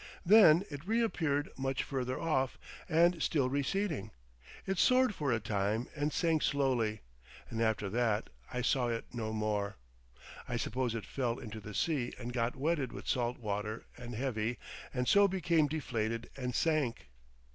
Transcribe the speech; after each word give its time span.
Then 0.25 0.63
it 0.71 0.87
reappeared 0.87 1.49
much 1.59 1.83
further 1.83 2.19
off, 2.19 2.57
and 2.89 3.21
still 3.21 3.49
receding. 3.51 4.09
It 4.65 4.79
soared 4.79 5.13
for 5.13 5.31
a 5.31 5.39
time, 5.39 5.89
and 5.95 6.11
sank 6.11 6.41
slowly, 6.41 7.01
and 7.51 7.61
after 7.61 7.87
that 7.91 8.31
I 8.51 8.63
saw 8.63 8.87
it 8.87 9.05
no 9.13 9.31
more. 9.31 9.77
I 10.49 10.57
suppose 10.57 10.95
it 10.95 11.05
fell 11.05 11.37
into 11.37 11.59
the 11.59 11.75
sea 11.75 12.13
and 12.17 12.33
got 12.33 12.55
wetted 12.55 12.91
with 12.91 13.07
salt 13.07 13.37
water 13.37 13.85
and 13.95 14.15
heavy, 14.15 14.57
and 14.91 15.07
so 15.07 15.27
became 15.27 15.67
deflated 15.67 16.31
and 16.35 16.55
sank. 16.55 17.09